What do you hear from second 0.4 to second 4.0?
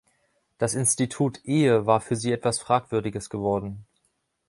Das Institut Ehe war für sie etwas Fragwürdiges geworden.